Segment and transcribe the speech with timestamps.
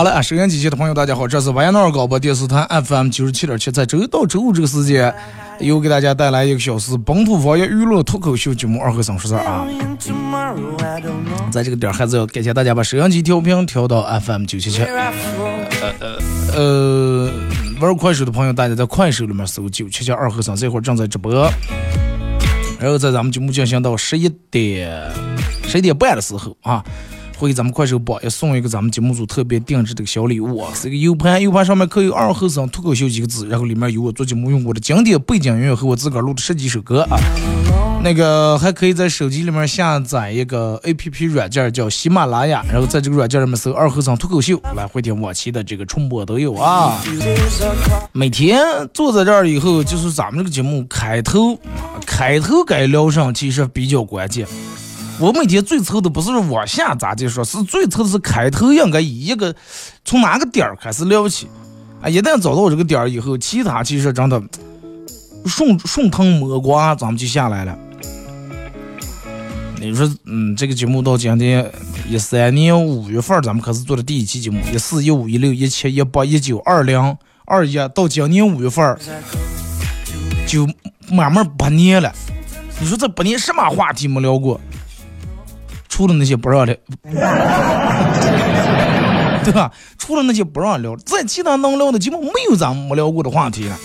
[0.00, 5.14] 好了，收音机前的朋友，大家好，这是维纳尔广播电视台 FM 九十七点七，在周一到周五这个时间，
[5.58, 9.66] 又给大家带来一个小时本土方言娱乐脱口秀节目《二和尚说事儿》啊。
[11.52, 14.82] 在这个点儿，还是要感谢大家把收音机调频调到 FM 九七七。
[14.84, 15.12] 呃
[16.00, 16.18] 呃
[16.56, 17.30] 呃，
[17.78, 21.46] 玩快手的朋友，大家在快手里面搜九七七二和尚，这会儿正在直播。
[22.78, 24.98] 然后在咱们节目进行到十一点
[25.68, 26.82] 十一点半的时候啊。
[27.40, 37.16] 会给咱们快手榜也送一个咱们节目组特别定制的小礼物啊，是一个 U 盘，U 盘上面刻有“二后生脱口秀”几个字，然后里面有我做节目用过的经典背景音乐和我自个儿录的十几首歌啊。
[38.04, 46.98] 那个还可以在手机里面下载一个 APP 软件叫喜马拉雅，然后在这个软件里面搜“二后生脱口秀”来回听往期的这个重播都有啊。
[48.12, 51.58] 每天坐在这儿以后，就是咱们这个节目开头，
[52.06, 54.46] 开头该聊上其实比较关键。
[55.20, 59.54] 我每天最愁的不是往下咋地说，是最愁的是开头应该以一个
[60.02, 61.46] 从哪个点儿开始聊起。
[62.00, 64.42] 啊，一旦找到这个点儿以后，其他其实真的
[65.44, 67.78] 顺顺藤摸瓜，咱们就下来了。
[69.78, 71.70] 你说，嗯，这个节目到今天
[72.08, 77.14] 一三年五月份咱们开始做的第一期节目，一四一五一六一七一八一九二零
[77.44, 78.98] 二一，到今年五月份
[80.46, 80.66] 就
[81.10, 82.10] 慢慢八年了。
[82.80, 84.58] 你说这八年什么话题没聊过？
[86.00, 86.74] 除了那些不让聊，
[89.44, 89.70] 对吧？
[89.98, 93.76] 除了那些不让聊，再其他能聊的，基本没有咱们没聊过的话题了。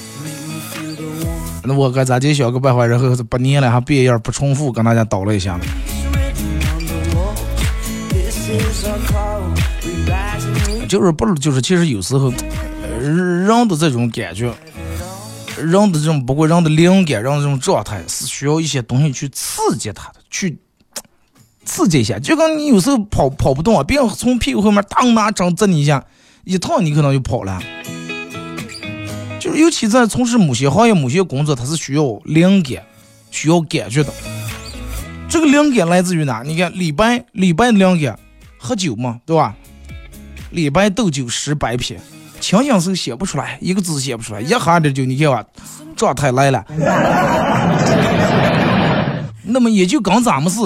[1.65, 5.59] 那我给咱这小个办法，然后八年了还变样不重复，跟大家叨了一下。
[10.87, 12.31] 就是不，就是其实有时候
[13.01, 14.53] 人的这种感觉，
[15.57, 20.57] 人的这种不过人的灵感，人的这种状态，是需要一些东西去刺激他的，去。
[21.65, 26.03] 刺激一下，就跟你有时候跑跑不动啊，别人从屁股后面当拿针扎你一下，
[26.43, 27.59] 一趟你可能就跑了。
[29.39, 32.81] 就是尤其在从事某些行业、某些工作，它是需要灵感、
[33.31, 34.13] 需要感觉的。
[35.27, 36.41] 这个灵感来自于哪？
[36.43, 38.17] 你看李白，李白的灵感，
[38.57, 39.55] 喝酒嘛，对吧？
[40.51, 41.99] 李白斗酒诗百篇，
[42.39, 45.43] 清醒时候写不出来，一个字写不出来，一喝点酒，你看吧，
[45.95, 46.63] 状态来了。
[49.43, 50.61] 那么也就跟咱们是。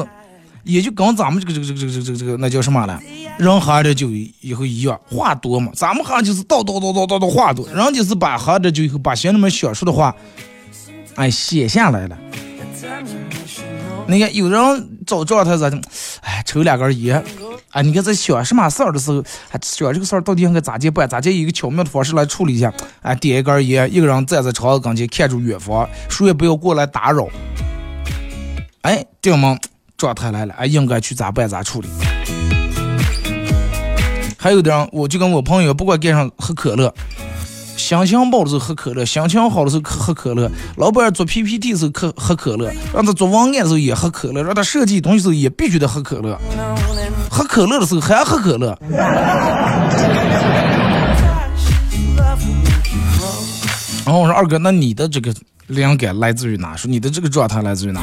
[0.69, 3.01] 也就跟咱们这个这个这个这个这个这个那叫什么了？
[3.37, 4.09] 人喝点酒
[4.41, 5.71] 以后一样，话多嘛。
[5.73, 10.15] 咱们喝就是叨叨叨叨叨叨话多，人家是把喝点酒以后把心里面想说的话，
[11.15, 12.17] 哎写下来了。
[14.07, 15.67] 你看有人找状态咋？
[16.21, 17.23] 哎，抽两根烟，
[17.69, 21.07] 哎，你看在想什么事儿的时候，还想这个事儿到底应该咋接办？
[21.07, 22.73] 咋接一个巧妙的方式来处理一下？
[23.01, 27.27] 哎，点一根烟，一个人站在窗子跟前看着远方，谁也不要过来打扰。
[28.81, 29.57] 哎，对吗？
[29.99, 31.89] 状态来了，哎，应该去咋办咋处理？
[34.37, 36.93] 还有点，我就跟我朋友，不管赶上喝可乐，
[37.75, 40.49] 心情不好的时候喝可乐，心情好的时候喝喝可乐。
[40.77, 46.39] 老板做 PPT 的时候喝喝可乐，让他做文案的时候也喝可乐，让他设计东西的时候也必须得喝可乐。
[47.29, 48.79] 喝可乐的时候还喝可乐。
[54.05, 55.35] 然后我说二哥，那你的这个
[55.67, 56.77] 灵感来自于哪？
[56.77, 58.01] 说你的这个状态来自于哪？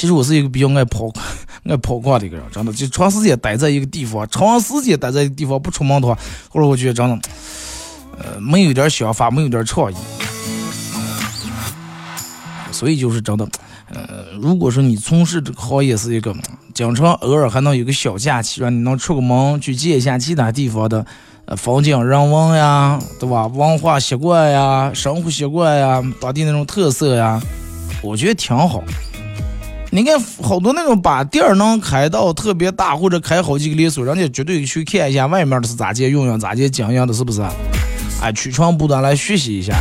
[0.00, 1.12] 其实我是一个比较爱跑、
[1.68, 6.18] 爱跑逛的一个人，真的，就长时间待在一个地方，长时间待在一个地方不出门的话，
[6.48, 7.28] 或者我觉得真的，
[8.16, 9.96] 呃，没有点想法，没有点创意。
[12.72, 13.46] 所以就是真的，
[13.90, 16.34] 呃，如果说你从事这个行业是一个，
[16.72, 21.04] 经常偶尔还能有个小假期，让你能出个门去见一下其他地方的，
[21.58, 23.46] 风景人文呀，对吧？
[23.48, 27.38] 文化习惯呀，生活习惯呀，当地那种特色呀，
[28.02, 28.82] 我觉得挺好。
[29.92, 37.42] 你看，好多那种把店儿能开到特别大，或者开好几个连锁，人家绝对去看一下外面的是咋接运营、咋接经营的，是不是？
[38.22, 39.74] 哎，取长补短来学习一下。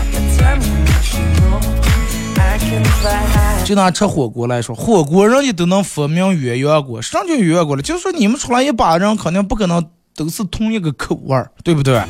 [3.64, 7.82] 就拿吃火锅来说，火锅人家都能分明鸳鸯锅，啥叫鸳鸯锅了？
[7.84, 9.86] 就说你们出来一把人，肯定不可能
[10.16, 12.02] 都是同一个口味儿，对不对？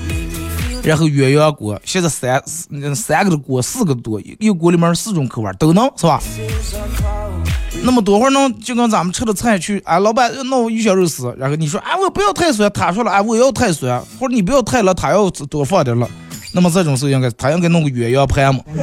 [0.83, 2.41] 然后鸳鸯锅，现在三
[2.95, 6.21] 三个的锅，四个多，一个锅里面四种口味儿都能是吧？
[7.83, 16.07] 那么多会儿弄就跟咱们吃的菜去，哎，老板要弄鱼香肉丝，然后你说，哎，我不要太酸，他说了，哎，我要太酸，或者你不要太辣，他要多放点辣。
[16.51, 18.61] 那么这种时候应该他应该弄个鸳鸯盘嘛，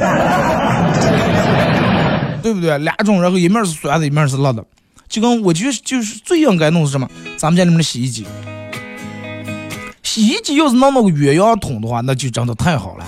[2.41, 2.77] 对不对？
[2.79, 4.63] 两种，然后一面是酸的，一面是辣的，
[5.07, 7.07] 就跟我觉得就是最应该弄什么？
[7.35, 8.25] 咱们家里面的洗衣机。
[10.01, 13.05] 洗衣机要是弄那个鸳鸯桶的话，那就真的太好了。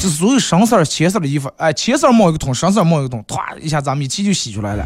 [0.00, 4.82] 就所有深色、浅色的衣服，哎，浅色冒一个桶，深色冒一个桶，唰一下咱们一起就洗出来了。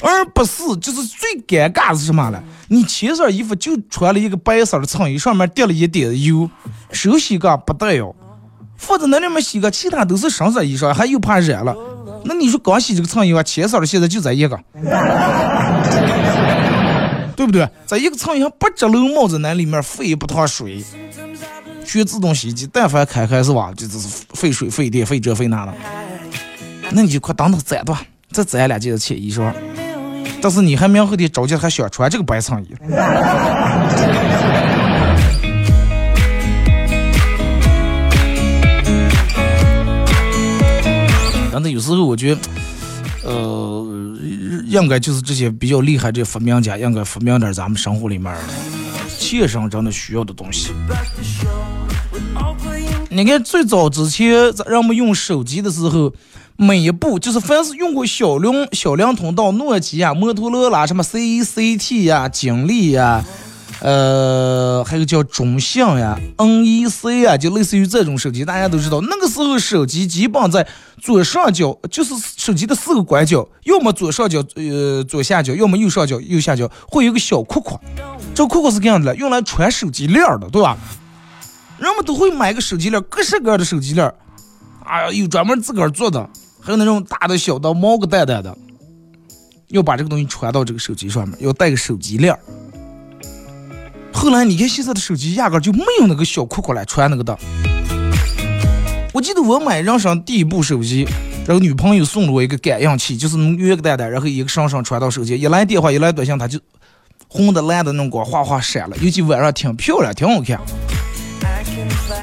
[0.00, 2.42] 而不是，就是最尴尬的是什么了？
[2.68, 6.48] 你浅色衣服就穿了一个白色的衬衣，上面滴了一点油，
[6.90, 8.16] 手洗个不得哟。
[8.78, 11.76] 放在那里面洗个，其他都是深色衣裳，还又怕染了。
[12.24, 14.58] 那你说刚洗这个衬衣，浅色的现在就这一个。
[17.36, 17.68] 对不对？
[17.86, 20.82] 在一个层上不折漏帽子，那里面费不趟水，
[21.92, 23.72] 全自动洗衣机，但凡开开是吧？
[23.76, 23.98] 就是
[24.34, 25.74] 费水费电费这费那的，
[26.92, 28.00] 那你就快等等攒吧，
[28.30, 29.52] 再攒两件浅衣裳。
[30.40, 32.68] 但是你还明后天着急还想穿这个白衬衣。
[41.52, 42.40] 但是有时候我觉得，
[43.24, 43.88] 呃。
[44.66, 48.32] 应该就是这些比较厉害这发明家，应该发明点咱们生活里面
[49.18, 50.70] 切身真的需要的东西。
[53.12, 54.32] 你看最早之前
[54.68, 56.12] 让我们用手机的时候，
[56.56, 63.24] 每一步就是凡是用过小灵小灵通到诺基亚、摩托罗拉、什么 C E C T 呀、金立呀。
[63.80, 70.66] 呃，还有叫中兴呀、NEC 啊，就类似于这种手机，大家都知道，那个时候手机基本在
[71.00, 77.80] 左上角，就是手机的四个拐角，要么左上角，呃，左下角，要么右上角，右下角会有个小裤裤，
[78.34, 80.76] 这个裤裤是这样的，用来穿手机链的，对吧？
[81.80, 84.12] 人们都会买个手机链，各式各样的手机链，
[84.84, 86.28] 哎呀，有专门自个儿做的，
[86.60, 88.54] 还有那种大的、小的、毛个蛋蛋的，
[89.68, 92.36] 要把这个东西传到这个手机上面，要带个手机链。
[94.12, 97.34] 后来你看现在的手机压根就没有那个小裤裤来穿那个的。
[99.14, 101.08] 我记得我买人生第一部手机，
[101.46, 106.60] 然后女朋友送了我一个感应器，就是能约个蛋蛋，然后一个上上传到手机，一来电话一来短信，它就
[107.26, 110.60] 红的蓝的那种光哗哗闪了，尤其晚上挺漂亮，挺好看。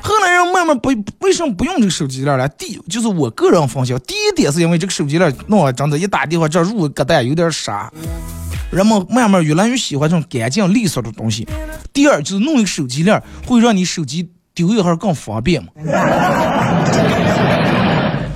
[0.01, 0.89] 后来人慢慢不
[1.19, 2.47] 为什么不用这个手机链了？
[2.49, 7.91] 第就是我个人分析，第一点是因为这个手机链弄了真的，一打电话这入个蛋有点傻。
[8.71, 11.47] 人们慢慢越来越喜欢这种干净利索的东西。
[11.93, 15.69] 第二就是弄一个手机链，会让你手机丢一下更方便嘛。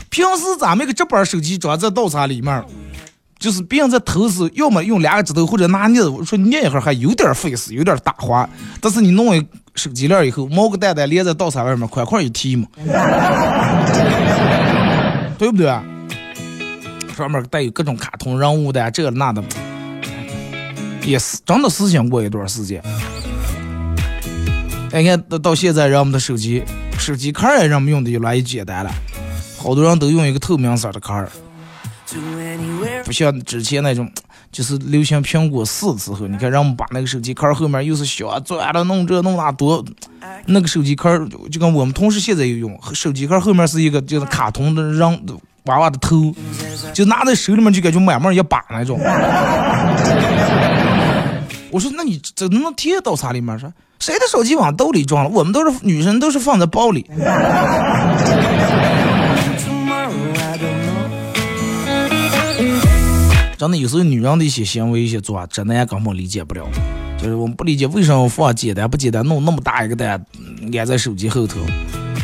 [0.09, 2.63] 平时咱们个这把手机装在倒插里面，
[3.41, 8.47] 就是别人在投时，要么用两个指头或者拿镊子说捏一下，还有点费事，有点打滑。
[8.79, 9.43] 但是你弄一
[9.73, 12.67] 手机链以后，毛个蛋蛋连在道叉外面，快快一踢嘛，
[15.39, 15.65] 对不对？
[17.17, 19.43] 上面带有各种卡通人物的，这那的。
[21.03, 22.79] 也是真的实行过一段时间。
[24.93, 26.63] 你看到到现在，人们的手机
[26.99, 28.91] 手机壳也人们用的越来越简单了，
[29.57, 31.27] 好多人都用一个透明色的壳儿，
[33.03, 34.09] 不像之前那种，
[34.51, 39.83] 就是流行苹果四之后，你看让我们把那个手机壳后面又是小钻的，弄这弄那多，
[40.47, 41.17] 那个手机壳
[41.51, 45.17] 就跟我们同事现在有用，手机壳后面是一个就是卡通的让
[45.65, 46.33] 娃娃的头，
[46.93, 48.99] 就拿在手里面就感觉满满一把那种。
[51.71, 53.57] 我说，那你怎么能贴到啥里面？
[53.57, 55.29] 说谁的手机往兜里装了？
[55.29, 57.05] 我们都是女生，都是放在包里。
[63.61, 66.67] 真的，有时候女人的一些行为、一些做法，真的也根本理解不了。
[67.19, 70.19] 就是我们不理解为什么放简单不简单，弄那么大一个蛋
[70.73, 71.59] 安在手机后头。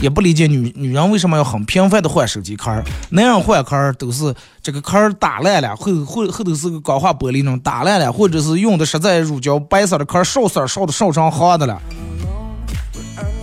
[0.02, 11.80] 也不理解女女人为什么要很频繁的换手机壳，那样换壳都是这个壳打烂了，后后后头是个钢化玻璃那种打烂了，或者是用的实在乳胶白色的壳烧色烧的烧成黑的了，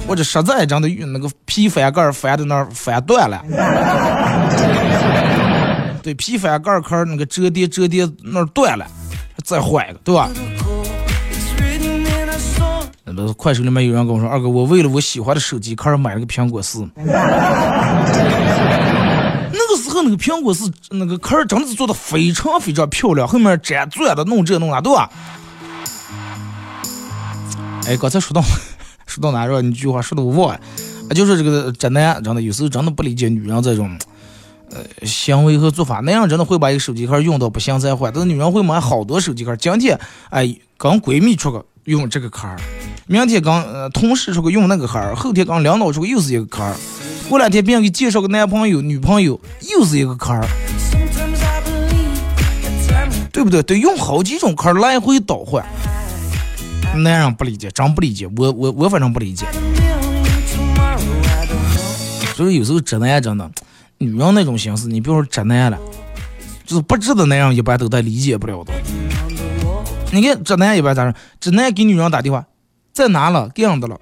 [0.09, 3.41] 或者实在真的用那个皮翻盖翻的那翻断了，
[6.05, 8.87] 对，皮翻盖壳那个折叠折叠那儿断了，
[9.43, 10.29] 再换一个，对吧？
[13.07, 16.87] 那快手里面有人跟我说：“二哥，我为了我喜欢的手机壳买了个苹果四。
[16.97, 17.07] ”那
[19.69, 25.09] 个时候那个苹果四那个壳真的是做的非常非常漂亮，后面粘钻的，弄这弄那，对吧？
[27.87, 28.43] 哎，刚才说到
[29.07, 29.63] 说到哪了？
[29.63, 30.61] 你句话说的我忘了。
[31.09, 33.97] 啊，就是这个直男，真的有时候真的不理解女人这种，
[34.75, 36.01] 呃，行为和做法。
[36.01, 38.13] 那样真的会把一个手机壳用到不行再换。
[38.13, 39.99] 但是女人会买好多手机壳，今天
[40.31, 42.49] 哎跟闺蜜出个用这个壳，
[43.07, 46.75] 明天跟呃同事出个用那个壳，后天跟领导出个又是一个壳，
[47.29, 49.41] 过两天别人给介绍个男朋友、女朋友
[49.71, 50.39] 又是一个壳，
[53.33, 53.63] 对不对？
[53.63, 55.65] 得用好几种壳来回倒换。
[56.97, 59.47] 男人不理解，真不理解，我我我反正不理解。
[62.37, 63.51] 所以有时候直男真的，
[63.99, 65.79] 女人那种心思，你比如说直男了，
[66.67, 68.73] 就是不知道那样一般都在理解不了的。
[70.13, 71.15] 你看直男一般咋说？
[71.41, 72.47] 直男给女人打电话，
[72.93, 73.49] 在哪了？
[73.49, 73.99] 干的了？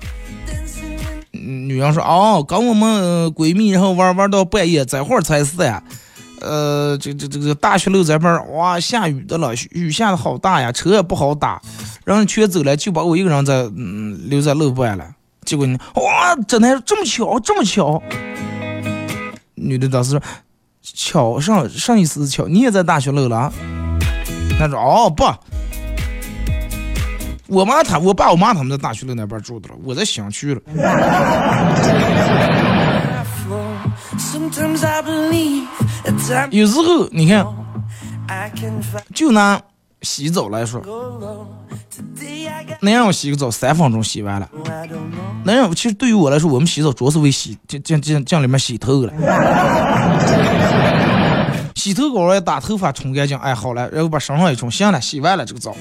[1.32, 5.82] 女人说哦，跟我们闺蜜然后玩玩到半夜，这会儿才散。
[6.40, 11.62] 呃，这这这个大学路这边哇，下雨的了，雨下的好大呀，车也不好打。
[12.04, 15.08] 然后全走了，就把我一个人在嗯留在路边了。
[15.44, 18.02] 结果你哇，真的这么巧，这么巧。
[19.62, 20.20] 女的当时说
[20.82, 23.52] 巧上上一次巧，你也在大学楼了？
[24.58, 25.24] 他说哦不，
[27.46, 30.60] 我妈他我爸我妈他们在大学楼那边住的了，我在想去了。
[36.50, 37.46] 有时候你看，
[39.14, 39.60] 就拿
[40.02, 40.82] 洗澡来说。
[42.80, 44.48] 能让我洗个澡，三分钟洗完了。
[45.44, 49.12] 能让其实对于我来说，我们洗澡主要是为洗，这这这这里面洗头了。
[51.74, 55.74] 洗头膏也打头发冲干净，哎好了，然后把身上一冲，行了，洗完了这个澡。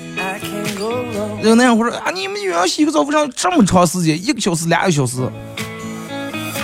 [1.42, 4.24] 然后那样我说啊，你们女人洗个澡，为啥这么长时间？
[4.24, 5.22] 一个小时、两个小时。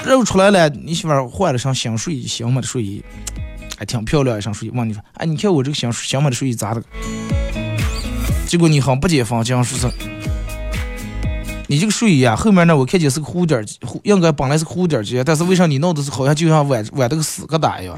[0.05, 3.03] 然后出来了，你媳妇换了身新睡衣，新买的睡衣，
[3.77, 4.71] 还挺漂亮一身睡衣。
[4.71, 6.81] 问你说，哎，你看我这个新新买的睡衣咋的？
[8.47, 9.87] 结果你很不解放，讲说是，
[11.67, 17.97] 你这个睡衣啊，后面呢我看见是个蝴蝶结，应该本来是蝴蝶结，但是为啥你弄的是好像就像挽挽这个死疙瘩一样？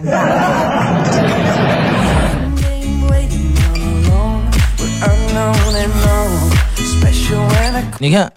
[8.00, 8.32] 你看，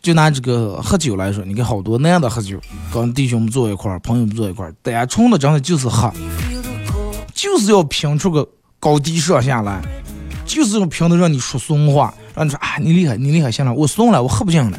[0.00, 2.60] 就拿这个喝酒来说，你看好多男的喝酒，
[2.94, 6.12] 跟弟兄们坐一块儿，朋友们坐一块儿，单纯的真的就是喝，
[7.34, 8.46] 就是要拼出个
[8.78, 9.82] 高低上下来。
[10.50, 14.78] 就是用平头让你说怂话，让你说啊，你厉害，你厉害，行了，我怂了，我喝不进了。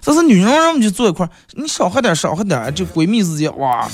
[0.00, 3.88] 这是女人，让我们就坐一块儿，你少喝点，少喝点，就闺蜜之间哇。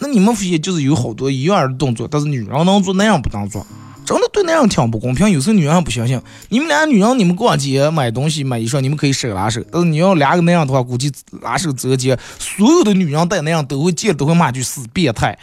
[0.00, 3.66] 那你们夫妻就是有好多一样的动作，但是女人能做那样不能做，
[4.04, 5.30] 真的对那样挺不公平。
[5.30, 15.38] 有时候女人还不相信，你们俩女人，你们逛街买东西买衣裳，你们可以手拉手，但是你要两个那样的话，估计拉手走街，所有的女人带那样都会见都会骂句死变态。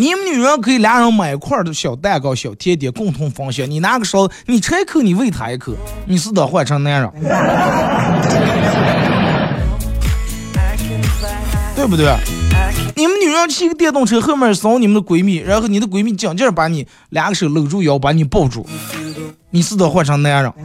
[0.00, 3.70] 你们女人可以俩人买一块的小蛋糕、小甜点共同分享。
[3.70, 5.74] 你拿个勺，你吃一口，你喂她一口，
[6.06, 7.10] 你是得换成男人，
[11.76, 12.16] 对不对？
[12.96, 18.66] 你们女人骑个电动车，后面扫你们的闺蜜，然后你的闺蜜紧劲把你两个手搂住腰，把你抱住，
[19.50, 20.50] 你是得换成男人。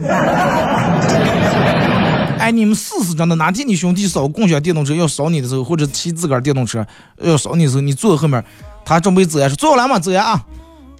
[2.40, 6.86] 哎，你们试试真的，哪天你兄弟扫共享电动车要扫你的时候，或者骑自个儿电动车
[7.20, 8.42] 要扫你的时候，你坐后面。
[8.88, 10.44] 他准备走呀，说坐来嘛，走呀啊！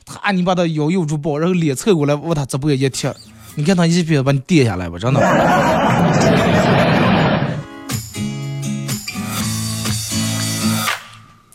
[0.05, 3.15] 他你把他腰右住抱，然后脸侧过来往他直播一贴，
[3.55, 5.21] 你看他一撇把你跌下来吧，真的。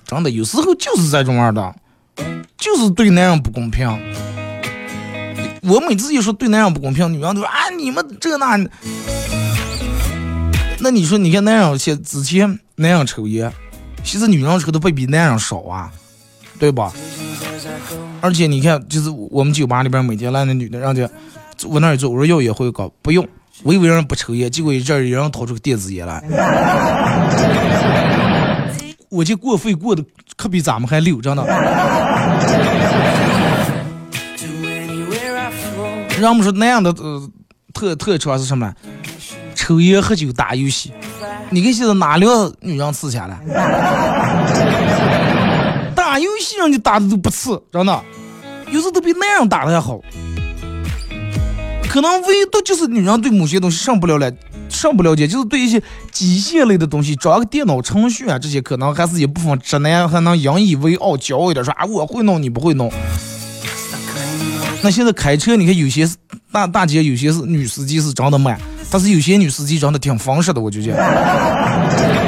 [0.06, 1.76] 真的有时候就是这种样的，
[2.58, 3.88] 就是对男人不公平。
[5.64, 8.58] 我每次一说对男人不公平，女人都说啊你们这那。
[10.80, 13.52] 那你说你看男人现之前男人抽烟，
[14.02, 15.92] 其实女人抽的不比男人少啊。
[16.62, 16.94] 对吧？
[18.22, 21.10] 而且你看，就是我们酒吧里边每天来那女的，人家
[21.68, 23.28] 往那儿坐，我说要也会搞，不用。
[23.64, 26.22] 我以为人不抽烟，结果一阵有人掏出个电子烟来，
[29.10, 30.06] 我这过费过的
[30.38, 31.44] 可比咱们还溜着呢。
[36.20, 37.28] 让我们说那样的呃
[37.74, 38.72] 特特长是什么？
[39.56, 40.94] 抽烟喝酒打游戏。
[41.50, 43.40] 你看现在哪辆女人吃钱了？
[46.22, 48.04] 打游戏人家打的都不次，真的，
[48.70, 50.00] 有时候都比男人打的还好。
[51.90, 54.32] 可能唯独就是女人对某些东西上不了了，
[54.70, 62.92] 上不了解，就是对一些机械类的东西，装个电脑程序啊这些，可能还是一部分直男还能引以为傲，骄傲一点，说啊我会弄，你不会弄。
[64.84, 66.08] 那现在开车，你看有些
[66.52, 68.62] 大大姐有些是女司机是真的慢，
[68.92, 72.21] 但是有些女司机长得挺方式的，我就觉得。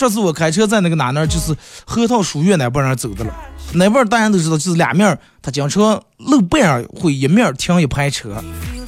[0.00, 1.54] 上次我开车在那个哪那儿，就是
[1.84, 3.36] 核桃书院那边儿走的了。
[3.74, 8.42] 那边儿大家都知道，就是两面儿，他经常路半会一面停一排车，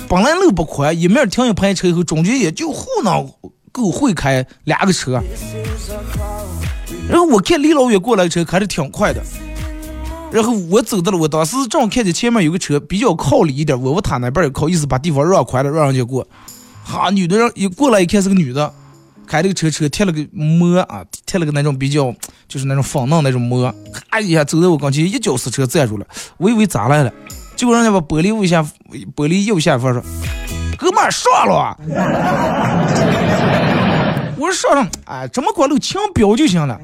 [0.09, 3.31] 本来路不宽，一面停一排车以后，中间也就糊弄
[3.71, 5.23] 够会开两个车。
[7.11, 9.23] 然后我看离老远过来车开的挺快的，
[10.33, 16.27] 然后我走到了，我当时正好看见前面有个车比较靠里一点，我问他那边也靠意思把地方让宽了，让人家过。
[16.83, 18.73] 哈，女的让一过来一看是个女的，
[19.33, 22.15] 开这个车车贴了个膜啊，贴了个那种比较
[22.47, 23.75] 就是那种粉嫩那种膜，
[24.11, 27.11] 咔一下走到我跟前，一脚死车站住了，我以为咋来了，
[27.57, 28.63] 结果人家把玻璃右下
[29.17, 30.03] 玻璃右下方说，
[30.77, 31.75] 哥们儿上了，
[34.37, 36.79] 我说上上，哎，这么快路强标就行了。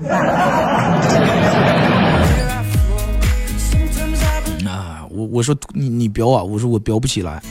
[4.66, 7.42] 啊，我我说你你标啊，我说我标不起来。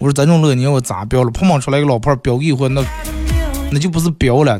[0.00, 1.30] 我说这种路你要我咋标了？
[1.30, 2.82] 碰碰出来一个老炮儿标给我，那
[3.70, 4.58] 那就不是标了。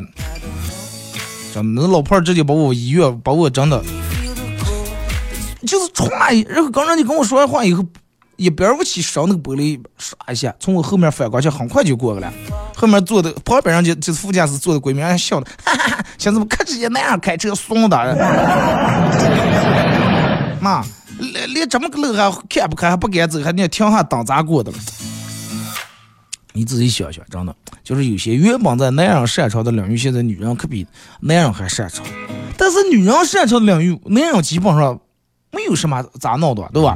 [1.51, 3.83] 真的，那老炮儿直接把我医院把我整的
[5.65, 7.83] 就是歘，然后刚人家跟我说完话以后，
[8.35, 12.31] 一边武器烧那个玻璃，唰一下从我后面翻过去，很快就过去了。
[12.75, 17.97] 后面坐的旁边人就就是副驾驶坐的闺蜜还笑的， 哈哈哈，像怎么可直接那样开车怂的？
[20.61, 20.83] 妈，
[21.17, 24.77] 连连这么个路还看不开，还不敢走，还你停下等咋过的了？
[26.53, 30.85] 你自己想想，真的，就是有些原本在男人擅长的领域，现在女人可比
[31.21, 32.05] 男人还擅长。
[32.57, 34.99] 但是女人擅长的领域，男人基本上
[35.51, 36.93] 没有什么咋弄的，对吧？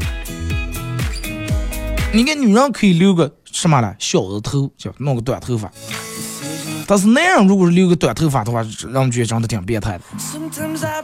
[2.14, 5.72] 你看女人可以留个什么了，小的头，就弄个短头发。
[6.88, 10.04] 但是男人如果是留个短头发的话，让人觉得长得挺变态的。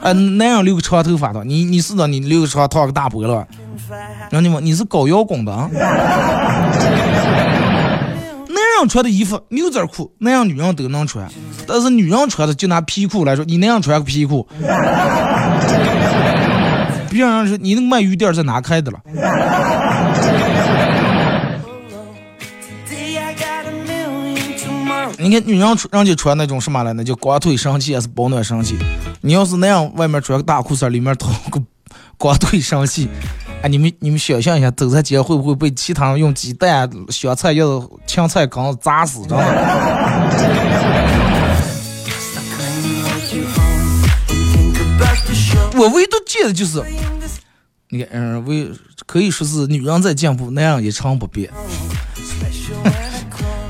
[0.02, 3.48] 呃，男人留个长头发的，你你是的，你留个长烫个大波了，
[4.30, 5.52] 让你们你是搞摇滚的
[8.88, 11.28] 穿的衣服牛仔裤，那样女人都能穿，
[11.68, 14.48] 但是女人穿的就拿皮裤来说，你那样穿个皮裤，
[17.10, 19.00] 别人说你那个卖鱼店在哪开的了。
[25.18, 28.76] 你看女人穿，人家穿那种什么了，那叫光腿神器还是保暖神器？
[29.22, 31.62] 你要是那样，外面穿个大裤衩，里面套个
[32.18, 33.08] 光腿神器。
[33.64, 39.20] 哎，你们你们想象一下，走在街会不会被其他人用鸡蛋、香菜叶子、青菜缸砸死？
[39.22, 39.38] 真的。
[45.78, 46.84] 我唯独记得就是，
[47.90, 48.70] 你看，嗯，为
[49.06, 51.50] 可以说是女人在进步，男人一成不变。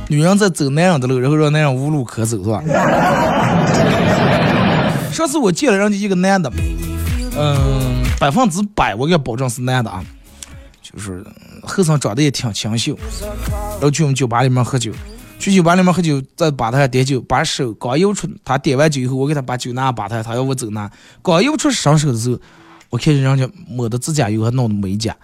[0.07, 2.61] 女人在走男人的路，然后让男人无路可走，是吧？
[5.11, 6.51] 上次我见了人家一个男的。
[7.35, 10.03] 嗯，百分之百，我给保证是男的啊，
[10.81, 11.25] 就是
[11.63, 12.97] 后生长得也挺清秀，
[13.73, 14.91] 然后去我们酒吧里面喝酒，
[15.39, 20.91] 去酒吧里面喝酒，在吧台点酒，把手刚摇出，他点完酒以后，我给他把酒拿吧台，他要我走拿，
[21.21, 22.37] 刚摇出上手的时候，
[22.89, 25.15] 我看见人家抹的指甲油还弄的美甲，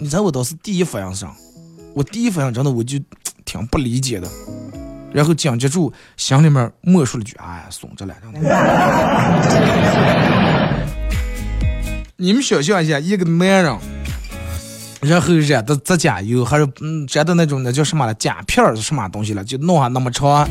[0.00, 1.32] 你猜我当时第一反应是啥？
[1.94, 2.98] 我第一反应真的我就
[3.44, 4.28] 挺不理解的。
[5.12, 8.14] 然后紧接住心里面默说了句：“哎呀，怂着了。
[12.16, 13.76] ”你们想象一下，一个男人，
[15.00, 18.12] 然后染的指甲油，还是嗯染的那种那叫什么了？
[18.14, 19.42] 甲片儿是什么东西了？
[19.42, 20.48] 就弄上那么长，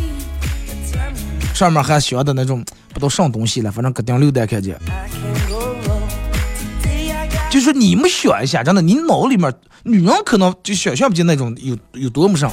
[1.54, 4.76] 上面还镶的那种不知道什么东西了，反正搁顶溜达看见。
[7.52, 12.52] 就说你们想一下，真的，你脑里面女人可能就想象不见那种有有多么上。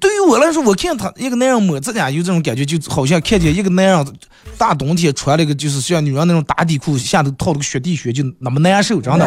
[0.00, 4.06] 对于我来说，我看他一个男人抹指甲油这种感觉，就好像看见一个男人
[4.56, 9.26] 大冬天穿了个就是像女人那种打底裤，下头套了个雪地靴，就那么难受，真的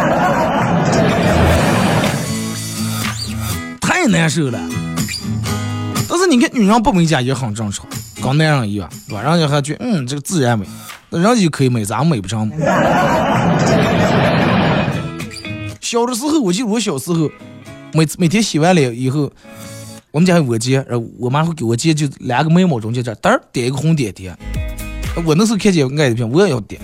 [3.81, 4.59] 太难受了。
[6.07, 7.85] 但是你看女人不美甲也很正常，
[8.21, 9.21] 跟男人一样，对吧？
[9.23, 10.65] 人家还觉嗯这个自然美，
[11.09, 12.49] 那人家就可以美，咱美不成
[15.79, 17.29] 小的时候，我记得我小时候，
[17.93, 19.31] 每次每天洗完脸以后。
[20.11, 24.37] 我们家有我姐，然后我妈会给我姐就两个眉毛中间这，儿点一个红点点。
[25.25, 26.81] 我那时候看见爱的片，我也要点。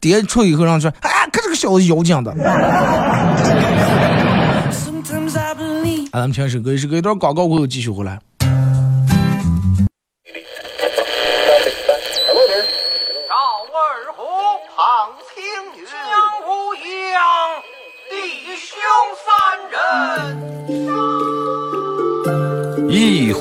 [0.00, 2.32] 点出以后，让说，哎看，这个小子妖精的。
[6.12, 8.18] 啊，咱们听首歌，是歌一段广告过后继续回来。
[20.38, 20.55] 一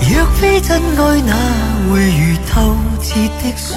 [0.00, 1.34] 若非真爱，哪
[1.90, 3.76] 会如透彻的水？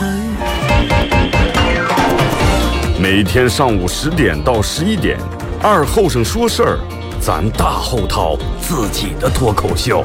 [2.99, 5.17] 每天上午十点到十一点，
[5.61, 6.79] 二后生说事儿，
[7.21, 10.03] 咱大后套自己的脱口秀，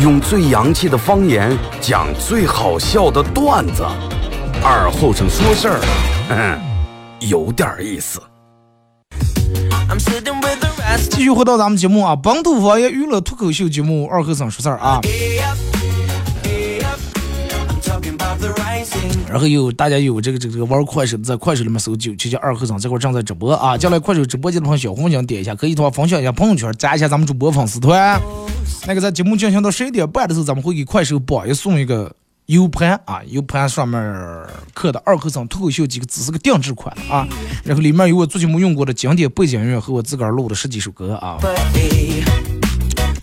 [0.00, 3.84] 用最洋气的方言讲最好笑的段子。
[4.64, 5.80] 二后生说事儿，
[6.30, 6.60] 嗯，
[7.20, 8.20] 有点意思。
[11.10, 15.00] 继续回到咱们节目啊，本土方言娱乐脱口秀节目《二后生说事儿》啊。
[19.32, 23.78] 然后有大家有这个这个这个玩快手，在快手里面搜九七七二和尚这块正在直播啊。
[23.78, 28.20] 将来快手直播间的朋友小红心点一下，可以的话分享一下朋友圈，加一下咱们主播粉丝团。
[28.86, 32.14] 那个在节目进行到十一点半的时候，咱们会给快手榜一送一个
[32.44, 34.02] U 盘啊，U 盘上面
[34.74, 37.26] 刻的二和尚脱口秀几个字是个定制款啊。
[37.64, 41.38] 然后里面有我最近没用过的经典背景音乐和我自个儿录的十几首歌啊。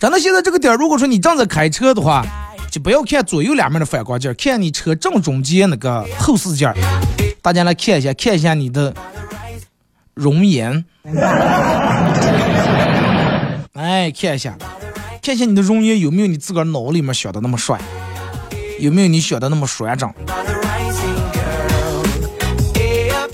[0.00, 2.26] 咱到现在这个点，如果说你正在开车的话。
[2.70, 6.72] 就不要看左右两面的反光镜，看你车正中间那个后视镜。
[7.42, 8.94] 大家来看一下，看一下你的
[10.14, 10.84] 容颜。
[13.72, 14.56] 哎，看一下，
[15.20, 17.80] 看一下你的容颜有没有你自个儿脑里面想的那么帅，
[18.78, 20.14] 有没有你想的那么帅长？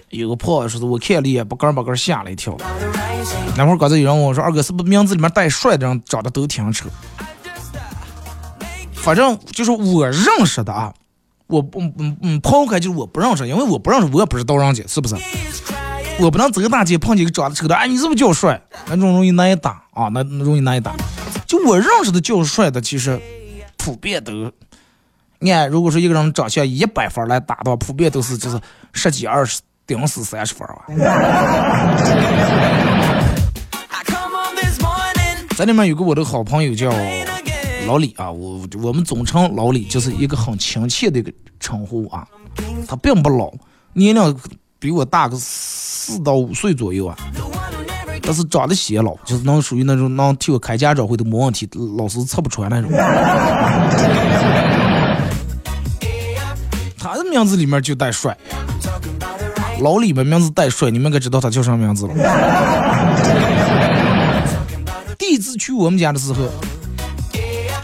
[0.08, 2.56] 有个朋友说是我看了一眼，把杆把杆吓了一跳。
[3.54, 6.86] 那会儿刚才有人问我说，二哥是不是名字里面带帅的人长得都挺丑？
[9.06, 10.92] 反正就是我认识的啊，
[11.46, 15.14] 我不嗯嗯抛开就是我不认识，因为我不认识，我也不知道人家是不是。
[16.18, 18.60] 我不能走大街碰见个长得丑的，哎，你是不是叫帅？
[18.88, 20.96] 那种容易挨打啊，那容易挨打。
[21.46, 23.20] 就我认识的叫帅的，其实
[23.76, 24.32] 普遍都，
[25.38, 28.60] 你看，如果说一个人长相一百分来打的话，普遍都是就是
[28.92, 30.82] 十几二十顶死三十分啊。
[35.56, 36.90] 在里面有个我的好朋友叫。
[37.86, 42.26] 老李啊，我我们总称老李，就是一个很亲切的一个称呼啊。
[42.88, 43.52] 他并不老，
[43.92, 44.36] 年龄
[44.78, 47.16] 比我大个四到五岁左右啊，
[48.22, 52.90] 但是长得显老，就是能属于那种能替我开家长会都没问题，老师测不出来那种。
[56.98, 58.36] 他的名字里面就带帅，
[59.80, 62.14] 老李的名字带帅，你们该知道他叫什么名字了。
[65.16, 66.50] 第一次去我们家的时候。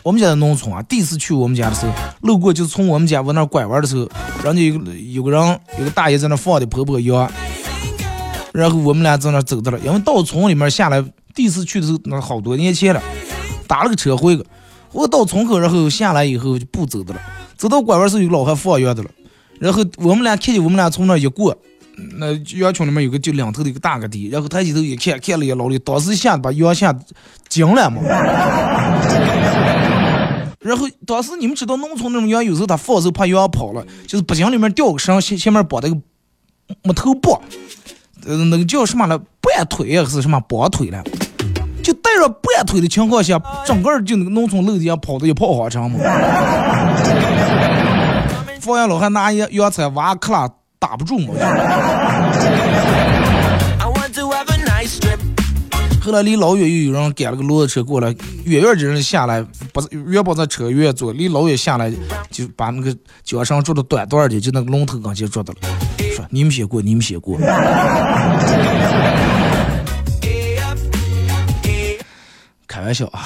[0.03, 4.09] 我们家在农村啊，第一次去我们家的时候，路过就是从我们家往那拐弯的时候，
[4.43, 7.31] 人家有个有个人有个大爷在那放的婆婆羊，
[8.53, 11.01] 然后我们俩在那走着了，因为到村里面下来，
[11.35, 13.01] 第一次去的时候那好多年前了，
[13.69, 14.45] 打了个车回去，
[14.91, 17.21] 我到村口然后下来以后就不走的了，
[17.57, 19.11] 走到拐弯时候有老汉放羊的了，
[19.61, 21.57] 然后我们俩看见我们俩从那一过，
[22.19, 26.93] 那羊群里面有个就两头的一个大个的，然后抬起头一看，看了一眼老李，当时一下子把羊吓
[27.49, 28.03] 惊了嘛。
[30.63, 35.97] 然后当时你们知道农村那种羊，有时候它放时候怕羊跑了，就是脖颈里面吊个绳，前前面绑那个
[36.83, 37.41] 木头棒，
[38.27, 39.19] 呃，那个叫什么了？
[39.41, 41.03] 半腿还是什么绑腿了？
[41.83, 45.99] 就带着半腿的情况下，整个就那个农村路地跑的一跑好长嘛。
[48.61, 50.49] 放羊老汉拿羊羊铲挖克拉
[50.79, 51.35] 打不住嘛。
[56.05, 58.09] 后来离老远又有人赶了个骡子车过来，
[58.45, 59.41] 远远的人下来，
[59.73, 61.93] 不是远不在车远坐，离老远下来
[62.29, 65.61] 就把那个脚上捉的短短的，就那个龙头刚就捉到了，
[66.17, 67.39] 说你们先过，你们先过。
[72.67, 73.23] 开玩笑啊！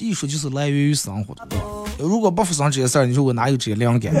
[0.00, 1.46] 艺术就是来源于生活的，
[1.98, 4.12] 如果不发生这些事儿，你说我哪有这些灵感？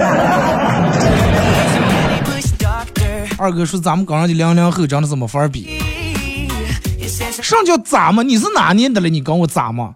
[3.38, 5.78] 二哥说咱们刚上的零零后真的是没法比。
[7.08, 8.22] 什么叫咋嘛？
[8.22, 9.08] 你是哪年的了？
[9.08, 9.94] 你跟我咋嘛？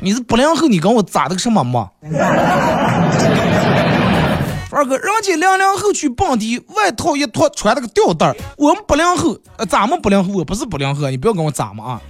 [0.00, 1.90] 你是八零后，你跟我咋的个什么嘛？
[4.70, 8.36] 二哥，人家零零后去蹦迪，外套一脱穿了个吊带儿。
[8.56, 12.00] 我们八零后，呃，咱们八零后，我不是八零后，你不要跟我咋嘛啊？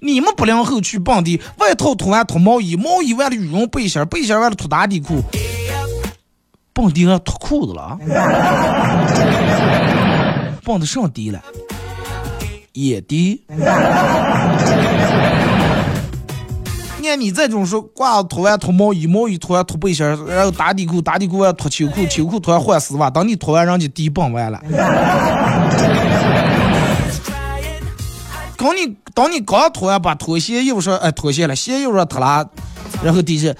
[0.00, 5.22] 你们八零后去蹦迪，外套脱完脱毛衣，毛衣完了羽绒背心，背心完了脱打底裤。
[6.80, 7.98] 蹦迪还脱裤子了？
[10.64, 11.38] 蹦的上迪了？
[12.72, 13.44] 野迪？
[16.98, 23.10] 你看你这种说挂脱完脱毛衣，毛衣脱完脱背心，然后打底裤，打底裤完脱秋裤，秋裤脱完换丝袜。
[23.10, 24.58] 等你脱完，人家迪蹦完了。
[28.56, 32.48] 刚你等你刚脱完，把拖鞋衣服上哎脱鞋了，鞋衣服上脱了，
[33.02, 33.52] 然后底下。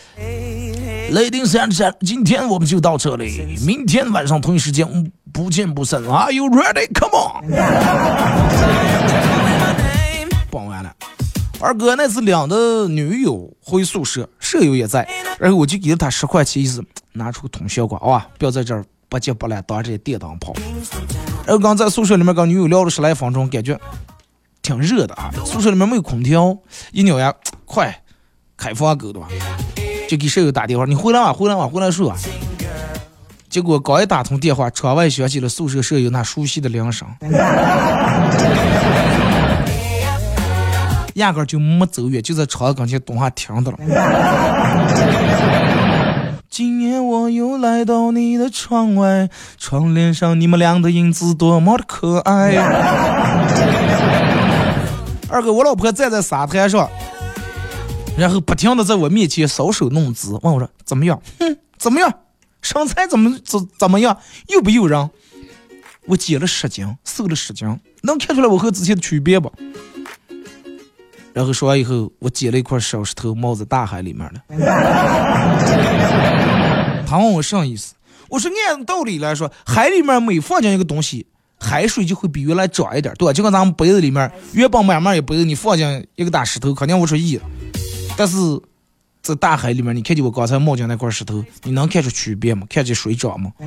[1.10, 6.00] 雷丁山山，今天我们就到这里，明天晚上同一时间不见不散。
[6.04, 6.86] Are you ready?
[6.94, 7.50] Come on！
[10.50, 10.94] 蹦完了，
[11.60, 15.08] 二哥那次领的女友回宿舍，舍友也在，
[15.40, 20.54] 然后我就给了他十块钱，意思拿出个通宵瓜，哇，不要在这儿不接不来当这些电灯泡。
[21.44, 23.76] 然后刚在宿舍里面跟女友聊了十来分钟，感觉
[24.62, 26.56] 挺热的啊，宿舍里面没有空调，
[26.92, 28.04] 一咬牙，快
[28.56, 29.26] 开房狗对吧？
[30.10, 32.16] 就给舍友打电话，你回来吧，回来吧，回来睡啊。
[33.48, 37.06] 结果刚一打通电话，窗外响起了宿舍舍友那熟悉的 铃声，
[41.14, 43.78] 压根就没走远，就在窗跟前蹲下听到了。
[46.50, 52.56] 今夜我又来到你的窗外，窗帘上你们俩的影子多么的可爱。
[55.28, 56.90] 二哥，我老婆站在沙滩上。
[58.16, 61.20] 然后不停的在我面前搔首弄姿，问我说怎么样？
[61.38, 62.12] 哼， 怎么样？
[62.62, 64.16] 身材怎么怎怎么样？
[64.48, 65.10] 诱不诱人？
[66.06, 69.50] 我减了十斤，瘦了十斤，能看出来我和之前的区别不？
[71.32, 74.42] 然后说完以后，我捡了一块小石头，冒在大海里面了。
[77.06, 77.94] 他问我什么意思？
[78.28, 81.26] 我说按道理来说，海里面每放进一个东西，
[81.58, 83.32] 海水就会比原来涨一点，对吧？
[83.32, 87.40] 就跟咱们杯子里面原本满满一杯子，你放进一个大石头，肯定无出意。
[88.20, 88.36] 但是
[89.22, 92.66] 在大海里面，你看见我刚才冒进那块石头，你能看出区别吗？
[92.68, 93.50] 看见水涨吗？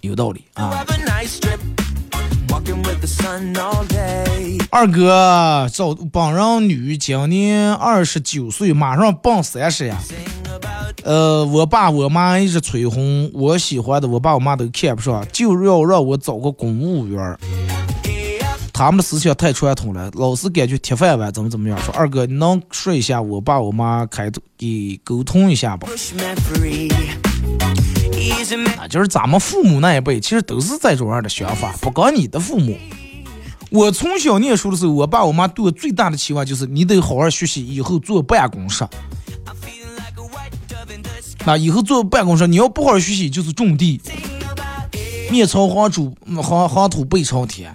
[0.00, 0.86] 有道理啊！
[4.70, 9.98] 二哥找本人女，今年二十九岁，马上奔三十呀。
[11.02, 17.36] 呃，我爸我妈一直催婚，我喜欢的我爸我妈都看不上，就要让我找个公务员。
[18.78, 21.76] 他们的思想太传统了，老是感觉铁饭碗怎么怎么样。
[21.82, 25.88] 说二哥，你能说一下我爸我妈开给沟通一下吧？
[28.76, 31.74] 那就是咱们父母那一辈，其实都是这种样的想法。
[31.80, 32.78] 不光你的父母，
[33.72, 38.86] 我从小念书的时候，我爸我妈对我最大的期望就是你得好好学习，以后坐办公室。
[41.44, 44.00] 那以后坐办公室，你要不好好学习，就是种地，
[45.32, 47.74] 面朝黄土，黄黄土背朝天。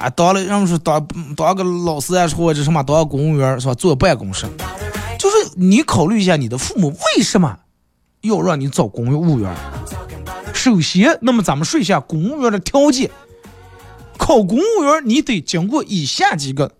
[0.00, 3.74] 啊，当了，人们说当当个老师啊，或者什么当个公务员是吧？
[3.74, 4.46] 坐办公室，
[5.18, 7.58] 就是你考虑一下，你的父母为什么
[8.22, 9.54] 要让你找公务员？
[10.54, 13.10] 首先，那么咱们说一下公务员的条件。
[14.16, 16.72] 考公务员，你得经过以下几个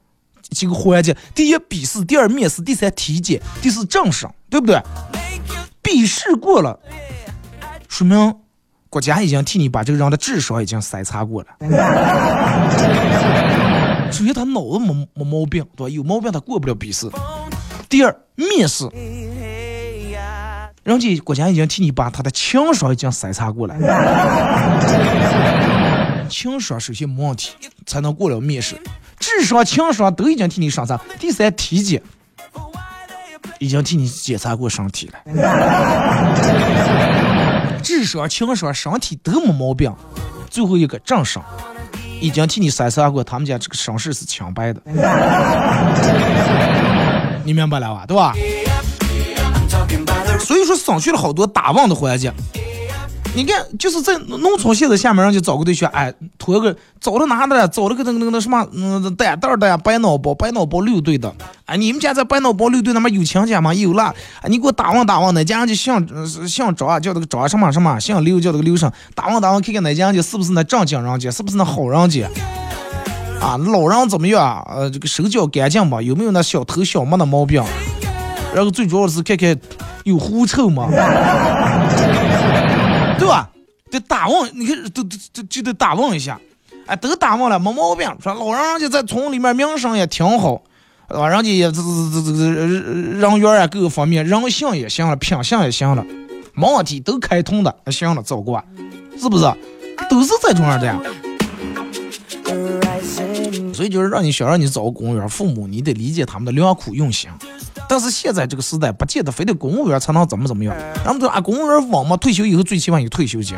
[0.50, 4.80] 几个环节：第一，笔试；第二，面试；第三，体检；第四，政审，对不对？
[5.82, 6.78] 笔试过了，
[7.88, 8.34] 说明。
[8.90, 11.48] 国家已经替你把这个人的智商已经筛查过了。
[14.10, 15.94] 首先他脑子没没毛病，对吧？
[15.94, 17.08] 有毛病他过不了笔试。
[17.88, 18.88] 第二，面试，
[20.82, 23.76] 人家国家已经替你把他的情商已经筛查过了。
[26.28, 27.52] 情商首先没问题，
[27.86, 28.76] 才能过了面试。
[29.20, 31.00] 智商、情商都已经替你上查。
[31.20, 32.02] 第三，体检，
[33.60, 35.14] 已经替你检查过身体了。
[37.80, 39.92] 智商、情商、身体都没毛病，
[40.48, 41.42] 最后一个正商，
[42.20, 44.80] 已经替你筛查过，他们家这个身世是清白的，
[47.44, 48.04] 你明白了吧？
[48.06, 48.34] 对吧？
[50.38, 52.32] 所以说省去了好多打望的环节。
[53.32, 61.32] 你看，就是在农村，现在下面人就找个对象，哎，拖个找了哪的，找了个那个那个什么，嗯，单蛋的呀，白脑包，白脑包六对的，
[61.64, 63.72] 哎，你们家在白脑包六对，他妈有亲戚吗？
[63.72, 64.12] 有了，
[64.42, 65.94] 哎，你给我打望打望，哪家人就姓
[66.46, 72.28] 姓张，叫那个张什么什么，姓刘叫那个刘生，打望打望，看看哪家人家是不是那正经人家，是不是那好人家，
[73.40, 74.66] 啊，老人怎么样？
[74.68, 76.02] 呃，这个手脚干净吧？
[76.02, 77.62] 有没有那小偷小摸的毛病？
[78.52, 79.56] 然后最主要是看看
[80.02, 80.88] 有狐臭吗？
[83.20, 83.48] 对吧？
[83.90, 86.40] 得打问，你看都都都就得打问一下，
[86.86, 88.08] 哎，都打问了，没毛病。
[88.22, 90.62] 说老人人家在村里面名声也挺好，
[91.08, 91.28] 对吧？
[91.28, 96.06] 人家也这这这这人缘啊，各个方面人性也行了，品相也行了，
[96.54, 98.62] 没问题，都开通的，行了，走过，
[99.20, 99.44] 是不是？
[100.08, 100.98] 都是这种样的呀。
[103.74, 107.28] 所以就是让你想让你找个公务员，父母你得理解他们的良苦用心。
[107.88, 110.74] 但是现在这个时代，不见得非得公务员才能怎么怎么样。
[111.04, 113.56] 咱们说啊，公务员稳嘛，退休以后最起码有退休金。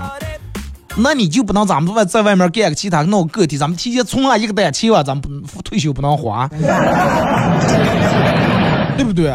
[0.97, 6.47] 那你就不能咱们外在外面干个其他弄个个体，咱们提前存上一个单钱啊，咱们不退休不能花，
[8.97, 9.35] 对不对？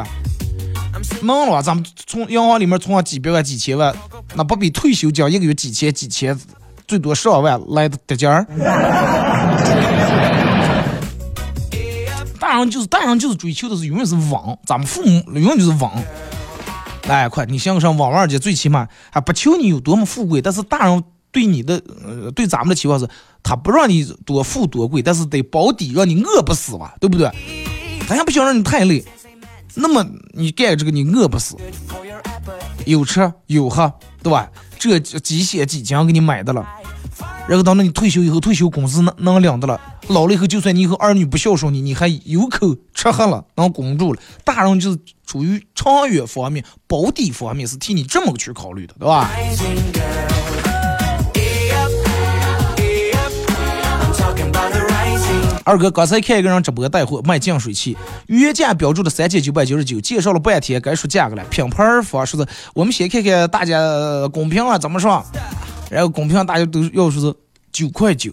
[1.24, 3.92] 能了，咱们从银行里面存上几百万、几千万，
[4.36, 6.38] 那不比退休金一个月几千、几千，
[6.88, 8.46] 最多上万来的得劲儿？
[12.48, 14.58] 大人就是大人，就是追求的是永远是稳。
[14.66, 15.90] 咱们父母永远就是稳。
[17.10, 23.06] 哎，快，你像上网玩去，最起码还不求你有多么富贵，但是大人对你的，呃，对咱们的期望是，
[23.44, 27.30] 他不让你多富多贵，但是得保底，让你饿不死吧，对不对？
[28.08, 29.04] 咱也不想让你太累，
[29.76, 31.58] 那么你干这个你饿不死，
[32.86, 33.92] 有吃有喝，
[34.24, 34.50] 对吧？
[34.80, 36.66] 这几险几金给你买的了。
[37.48, 39.80] 然后等到你退休以后，退休工资能能领的了。
[40.08, 44.22] 老了以后，就算你以后儿女不孝顺你，你还有口吃喝了，能供住了。
[44.44, 49.30] 大人就是出于长远方面、保底方面，是替你这么去考虑的，对吧？
[55.64, 61.44] 二哥刚才看一个人直播带货卖净水器，原价标注的三千九百九十九，介绍了半天，该说价格了。
[61.50, 63.78] 品牌方说的，我们先看看大家
[64.30, 65.22] 公屏啊怎么说。
[65.90, 67.34] 然后公屏上大家都要说是
[67.72, 68.32] 九块九，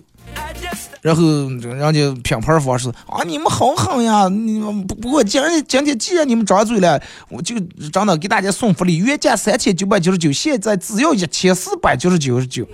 [1.03, 1.23] 然后
[1.61, 4.29] 人家品牌方式啊，你们好狠呀！
[4.29, 7.55] 你们不不过今今天既然你们张嘴了，我就
[7.93, 12.67] 真的给大家送福利，原价三千九百九十九，现在只要一千四百九十九十九。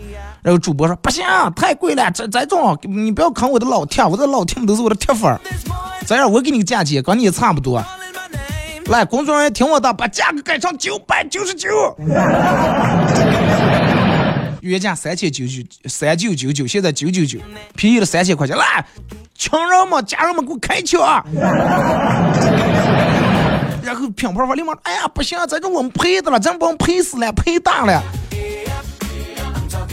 [0.42, 5.38] 然后主播说不行，太贵了，这这种你不要坑我的老铁，我的老铁们都是我的铁粉。
[6.06, 7.84] 这样我给你个价钱，跟你也差不多。
[8.86, 11.68] 来，工作人员听我的，把价格改成九百九十九。
[14.60, 17.38] 原价三千九九三九九九，现在九九九，
[17.74, 18.56] 便宜了三千块钱。
[18.56, 18.84] 来，
[19.34, 21.00] 亲人们、家人们，给我开枪！
[23.82, 28.02] 然后品牌方立马，哎呀，不行，这种我们赔的了，真把我们赔死了，赔大了。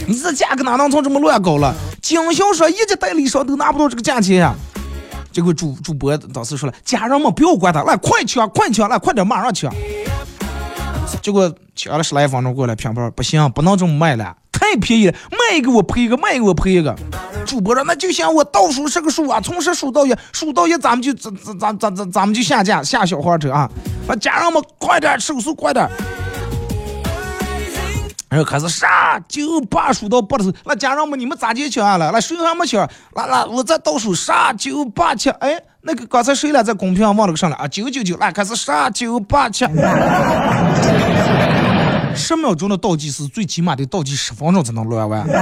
[0.06, 1.74] 你这价格哪能从这么乱搞了？
[2.02, 4.54] 经销商一家代理商都拿不到这个价钱呀。
[5.32, 9.72] 结果主主播当时说了，家人们不要管他，来快抢，快抢，来快点，马上抢。
[11.22, 14.36] 结果抢了十来分钟过来，品牌不行，不能这么卖了。
[14.68, 16.94] 太便宜了，卖一个我赔一个，卖一个我赔一个。
[17.46, 23.70] 主播说那就像我倒数十个数啊，从十数到一，数到一咱们就咱咱咱咱咱们就下架下小黄车啊！
[24.06, 25.88] 那家人们快点手速快点。
[28.28, 32.10] 然后开始杀九八数到八的时候，那家人们你们咋就抢了？
[32.12, 32.86] 那谁还没抢？
[33.16, 37.66] 那那我再倒数杀九八七，哎，那个刚才谁来在公屏上忘了个啥了啊？
[37.66, 39.64] 九九九，那开始杀九八七。
[42.18, 45.26] 十秒钟的倒计时，最起码得倒计十分钟才能乱完。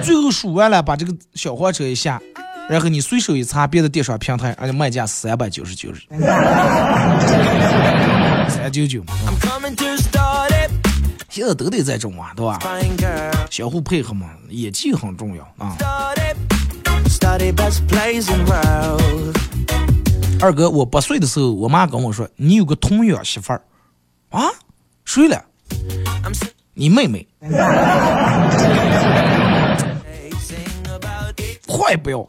[0.00, 2.20] 最后数完了，把这个小黄车一下，
[2.68, 5.90] 然后你随手一查，别的电商平台，而且卖价三百九十九，
[8.48, 9.02] 三九九。
[11.28, 12.58] 现在都得在种啊，对吧？
[13.50, 15.76] 相互配合嘛，演技很重要啊。
[20.40, 23.60] 二哥，我八岁的时候，我妈跟我说，你有个童养媳妇儿。
[24.34, 24.50] 啊，
[25.04, 25.40] 睡了，
[26.74, 27.24] 你妹妹，
[31.68, 32.28] 快不要！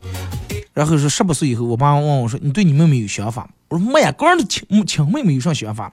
[0.71, 5.91] 然后说十八岁以后，我妈问我说：“你对你妹妹有想法吗？”我说：“没呀，个人的亲亲妹妹有啥想法？”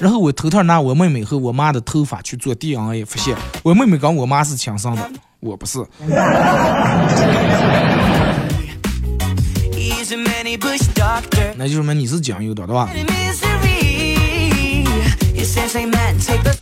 [0.00, 5.78] 然后我偷偷拿我妹妹和我妈的头发去做 DNA，发现我妹妹跟我妈是亲生的，我不是。
[11.56, 12.90] 那就说明你是酱油的，对吧？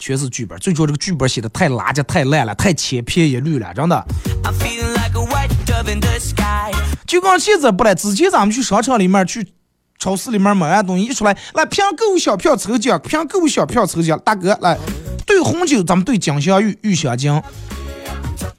[0.03, 4.05] 全是剧本，最主要这个剧本写的太垃圾、太烂了，太千篇一律了，真的。
[7.07, 9.47] 就刚现在不来，之前咱们去商场里面去
[10.01, 14.77] 超市里面买完东西一出来，来凭购物小票抽奖，凭购物小票抽奖，大哥来
[15.25, 17.41] 兑红酒，咱们兑金镶玉玉镶金。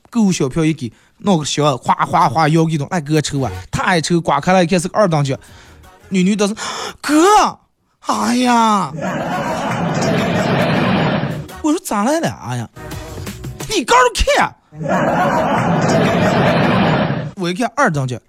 [0.09, 5.37] 购物小票一给，弄个小哗哗哗摇给动，来哥抽啊，他爱抽，刮开了一看是个二等奖，
[6.07, 6.55] 女女都是
[7.01, 7.59] 哥，
[7.99, 8.93] 哎呀，
[11.63, 12.27] 我说咋来了？
[12.45, 12.69] 哎呀，
[13.69, 14.53] 你刚看，
[17.37, 18.19] 我一看二等奖，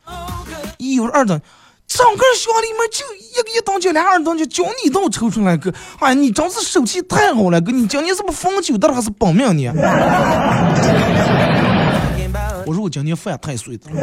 [0.79, 1.41] 咦，我说二等。
[1.87, 9.75] 整个箱里面就一个一等奖，俩二等奖，就你都抽出来哥，哎，你真是手气太好了哥，你今年是不是逢酒的还是本命年？
[12.67, 13.91] 我说我今年犯太岁的。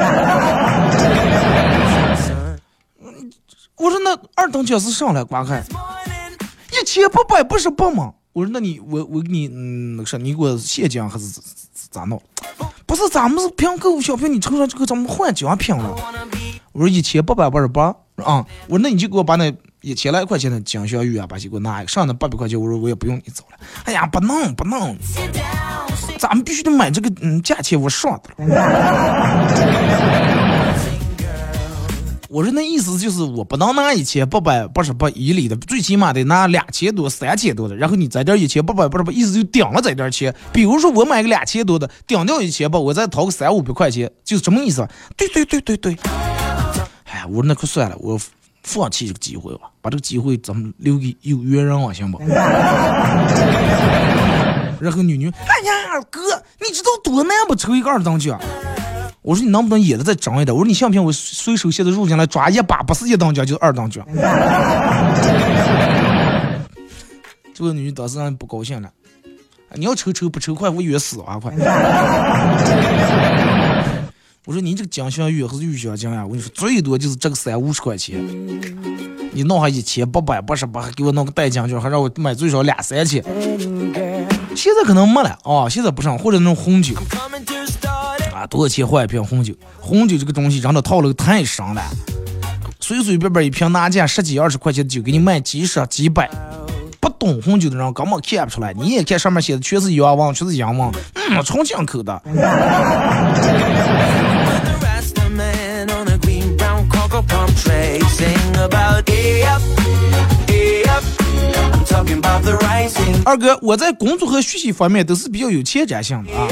[3.77, 5.63] 我说那二等奖是上来刮开，
[6.71, 8.13] 一千八百八十八嘛。
[8.33, 11.41] 我说那你我我给你嗯那个啥，你给我现金还是咋
[11.89, 12.21] 咋弄？
[12.85, 15.95] 不是咱们是凭购物小票，你抽上这个咱们换奖品了。
[16.71, 18.45] 我说一千八百八十八啊！
[18.67, 23.57] 我说那你就给我把那一千来块钱的金镶玉啊，把去给我拿一个，剩那八百块钱，我说我也不用你走了。
[23.83, 24.97] 哎呀，不能不能，
[26.17, 28.33] 咱们必须得买这个嗯价钱我上的。
[32.31, 40.33] 我说那意思就是我不能拿一千八百八十八以里的，最起码得拿两千多、三千多的，然后你在这一千八百八十八，意思就顶了这点钱。
[40.53, 44.87] 比如说我买个两千多的，顶掉一千八，我再掏个三五百块钱，就是这么意思。
[45.17, 45.97] 对对对对对。
[47.03, 48.17] 哎，我说那可算了，我
[48.63, 52.17] 放弃这个机会吧，把这个机会咱们留给有缘人啊，行不？
[54.79, 56.21] 然后女女，哎呀，哥，
[56.61, 57.53] 你知道多难不？
[57.53, 58.39] 抽一个二等奖。
[59.21, 60.55] 我说你能不能演的再长一点？
[60.55, 64.03] 我说你信不信我随手现在入进来抓一把，不是一等奖就是二等奖。
[67.53, 68.89] 这个女的当时让不高兴了，
[69.75, 71.53] 你要抽抽不抽快，我约死啊快！
[74.47, 76.23] 我说你这个金镶玉还是玉镶金呀？
[76.23, 78.17] 我跟你说最多就是这个三五十块钱，
[79.31, 83.23] 你弄上一千八百八十八，还给我弄个代金券，还让我买最少两三千。
[84.55, 86.95] 现在可能没了啊，现在不上，或者那种红酒
[88.47, 89.53] 多少钱换一瓶红酒？
[89.79, 91.81] 红酒这个东西真的套路太深了，
[92.79, 96.29] 随随便便一瓶拿价十几二十块钱的酒给你卖几十几百，
[96.99, 98.73] 不懂红酒的人根本看不出来。
[98.73, 102.21] 你也看上面写的全是洋文，全是洋文，嗯，重庆口的。
[113.23, 116.47] 二哥，我在工作和学习方面都是比较有前瞻性的啊。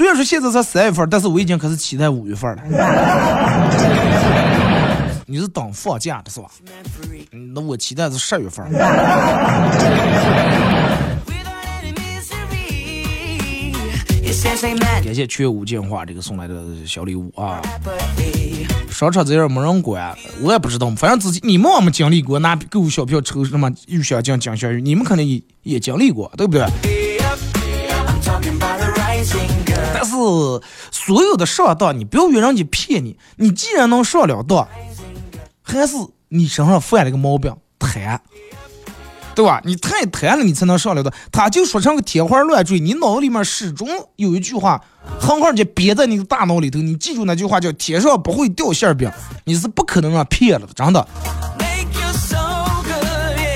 [0.00, 2.62] 虽然说现在才三月份，但是我已经开始期待五月份了。
[5.28, 6.48] 你是等放假的是吧？
[7.52, 8.64] 那我期待是十月份。
[15.04, 17.60] 感谢缺无进化这个送来的小礼物啊！
[18.90, 25.42] 商场这样没人管，我也不知道，反正自己你们没经历过拿购物小票抽什么玉镶金、金镶玉，你们肯定也
[25.74, 26.66] 也经历过，对不对？
[31.10, 34.68] 所有的上当，你不要约人家骗你，你既然能上了当，
[35.60, 35.96] 还是
[36.28, 38.20] 你身上犯了个毛病贪。
[39.34, 39.60] 对吧？
[39.64, 41.12] 你太贪了，你才能上来的。
[41.32, 44.80] 他就说成个天花乱坠，你脑子里面始终有一句话，
[45.18, 46.78] 狠狠的憋在你的大脑里头。
[46.78, 49.10] 你记住那句话，叫“天上不会掉馅饼”，
[49.46, 51.04] 你是不可能让骗了的，真的。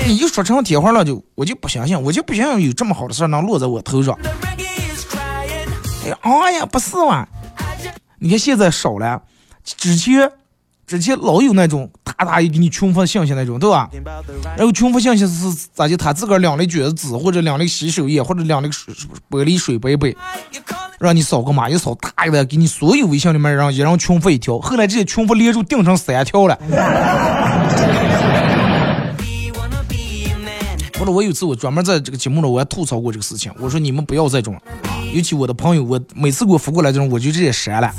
[0.05, 4.13] 你就说成天花乱坠，我就不相信，我就不相信有这么好的事能落在我头上。
[6.03, 7.25] 哎呀，哎呀，不是嘛？
[8.19, 9.21] 你看现在少了，
[9.63, 10.31] 之前。
[10.87, 13.89] 之前老有那种大大一给你群发信息那种，对吧？
[14.55, 15.97] 然后群发信息是咋的？
[15.97, 18.93] 他自个儿两粒卷子纸，或者两粒洗手液，或者两粒水
[19.27, 20.15] 玻璃水杯杯，
[20.99, 24.59] 让你扫个码，一扫大一的，给你所有微信里面让一人群发一条。
[24.59, 26.55] 后来这些群发连住定成三条了。
[30.97, 34.59] 或者我有次我专门在这个节目里我还吐槽过这个事情，我说你们不要这种，
[35.13, 37.91] 尤其我的朋友，我每次给我发过来这种，我就直接删了。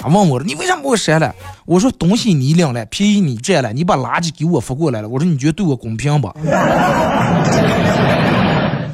[0.00, 1.34] 他问我了，你为啥给我删了？
[1.66, 5.08] 我说东西你领了，便宜你占了，你把垃圾给我发过来了。
[5.08, 6.32] 我说你觉得对我公平不？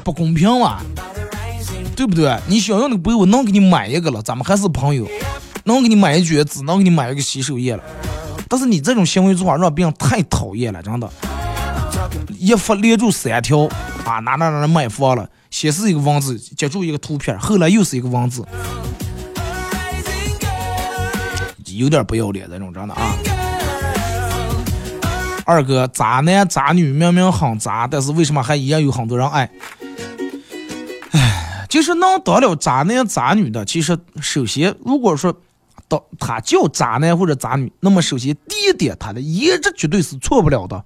[0.03, 0.79] 不公平嘛？
[1.95, 2.35] 对不对？
[2.47, 5.07] 你想要那个杯，我能给你买一个了，咱们还是朋友，
[5.63, 7.83] 能给你买一卷纸，能给你买一个洗手液了。
[8.47, 11.09] 但是你这种行为做法让别人太讨厌了，真的。
[12.37, 13.67] 一发连住三条
[14.05, 18.45] 啊，哪哪哪买房了，先是一个文字，接住一个图片，后来又是一个文字。
[21.65, 23.15] 有点不要脸这种，真的啊！
[25.45, 29.47] 二哥，渣男渣女明明很渣，但是为什么还依然有很多人爱？
[31.11, 35.39] 唉，就是能当了渣男渣女的，其实首先，如果说
[35.87, 40.83] 到他叫渣男或者渣女，那么首先第一点，他的颜值绝对是错不了的。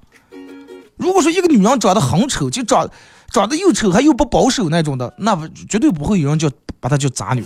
[1.01, 2.87] 如果说一个女人长得很丑，就长
[3.31, 5.35] 长得又丑还又不保守那种的，那
[5.67, 6.47] 绝对不会有人叫
[6.79, 7.43] 把她叫渣女，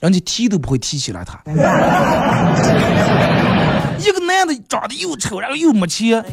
[0.00, 1.42] 人家提都不会提起来她。
[3.98, 6.24] 一个男的长得又丑，然后又没钱，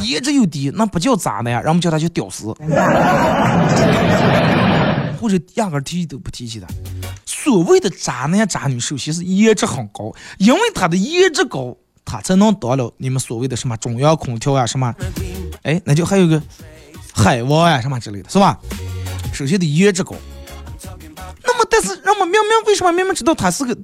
[0.00, 2.46] 颜值又低，那不叫渣男，人们叫他叫屌丝，
[5.20, 6.66] 或者压根提都不提起他。
[7.24, 14.92] 所谓的渣男渣女，首先是颜值很高，因为他的颜值高，他才能当了你们所谓的什么中央空调啊什么，
[15.62, 16.42] 哎，那就还有个
[17.14, 18.58] 海王呀什么之类的，是吧？
[19.32, 20.14] 首先得颜值高。
[21.44, 23.76] 那么，但是人们明明为什么明明知道他是个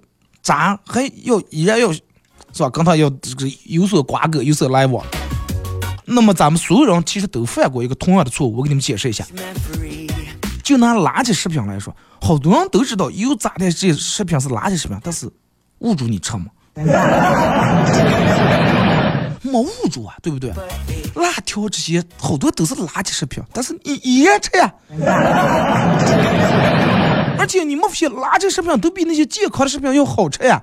[0.43, 1.93] 渣，还要依然要？
[1.93, 2.71] 是吧？
[2.71, 5.05] 跟他要这个有所瓜葛，有所来往。
[6.07, 9.25] 那么咱们所有人其实都犯过一个同样的错误，我给你们解释一下。
[10.65, 15.31] 就拿垃圾食品来说，好多人都知道有渣的这食品是垃圾食品，但是
[15.79, 16.47] 物主你吃吗？
[19.43, 20.53] 没物主啊，对不对？
[21.15, 24.73] 辣条这些好多都是垃圾食品，但是你依然吃呀。
[27.39, 30.61] 而且你没发现垃圾食品都比那些健康的食品要好吃呀？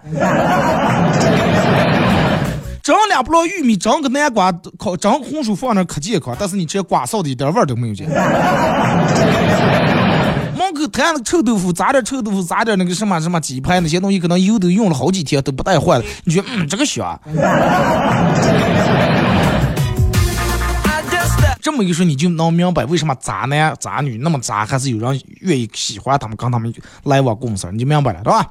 [2.84, 8.08] 整两不落玉米，整个南瓜，烤整红薯放那可健康，但是你吃瓜臊的一点味儿都没有见。
[10.76, 17.18] 门口摊那个臭豆腐，炸点臭豆腐，炸点那个什么什么鸡排那些东西，可能油都用了好几天都不带坏的，你觉得嗯这个香？
[21.62, 26.74] 这么一说，你就能明白为什么渣男渣女那么渣，还是有人愿意喜欢他们，跟他们
[27.04, 28.46] 来往共事，你就明白了，对吧？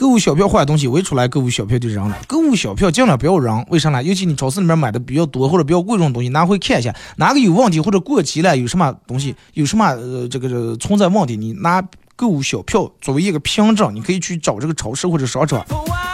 [0.00, 2.18] 购物小票换东西，我一出来购物小票就扔了。
[2.26, 4.02] 购物小票尽量不要扔，为啥呢？
[4.02, 11.86] 尤其你超市里面买的比较多或者比较贵重的东西，拿回去看一下，哪个有问题或者过期了，有什么东西有什么呃这个这存在问题，你拿
[12.16, 15.62] 购物小票作为一个凭证，你可以去找这个超市或者商场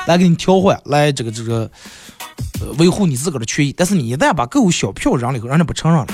[0.09, 1.71] 来给你调换，来这个这个。
[2.79, 6.07] 维护你自个的权益，但是你一旦把购物小票扔了以后，人家不承认了，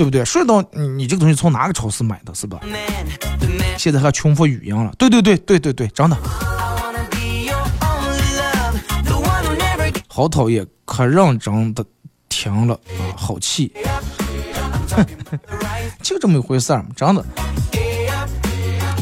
[0.00, 0.24] 对不对？
[0.24, 0.64] 顺道
[0.96, 2.58] 你这个东西从哪个超市买的，是吧？
[3.76, 6.16] 现在还穷富语音了，对对对对对对，真的，
[10.08, 11.84] 好讨厌，可认真的
[12.30, 13.70] 停了啊，好气，
[16.02, 17.22] 就这么一回事儿嘛，真的。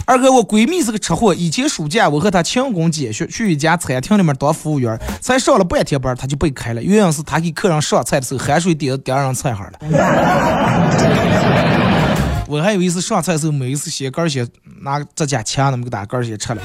[0.09, 1.35] 二哥，我闺蜜是个吃货。
[1.35, 6.83] 以前暑假我和她勤工俭学，去一家餐厅里面当服务员，才上了半天班，她就被开了。
[6.83, 9.73] 原因是她给客人上菜的时候，汗水滴到第二人菜上了。
[12.49, 14.49] 我还以为是上菜的时候，每一次先干先
[14.81, 16.63] 拿这家钱，那么给大家干先吃了。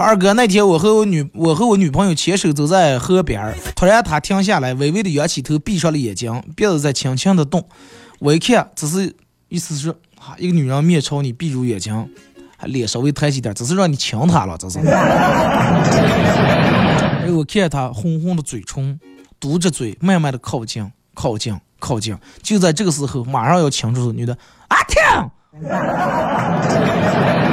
[0.00, 7.66] 二哥，那天我和我女我和我女朋友牵手走在河边儿，突然她停下来，微微的仰起头，闭上了眼睛，鼻子在轻轻的动。
[8.20, 9.12] 我一看，只是
[9.48, 12.08] 意思是，哈，一个女人面朝你，闭住眼睛，
[12.62, 14.78] 脸稍微抬起点，只是让你亲她了，这是。
[14.78, 14.96] 然
[17.26, 19.00] 后我看她红红的嘴唇，
[19.40, 22.16] 嘟着嘴，慢慢的靠近，靠近，靠近。
[22.40, 24.38] 就在这个时候，马上要亲住女的，
[24.68, 25.02] 啊停！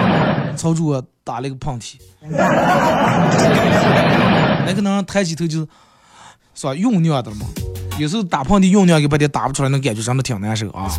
[0.56, 1.96] 曹主啊，打了一个喷嚏，
[4.66, 5.68] 那个能抬起头就是，
[6.56, 6.74] 是吧？
[6.74, 7.46] 酝酿的嘛。
[7.98, 10.90] 有时候打喷嚏酝酿，给把你打不出来，那感觉真的挺难受啊。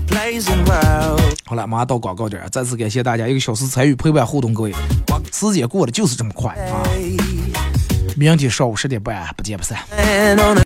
[1.44, 4.72] 好了，马上到广告点，再次感谢大家一个小时参与陪伴互动，各位，
[5.30, 6.82] 时间过得就是这么快啊！
[8.16, 9.78] 明天上午十点半不见不散。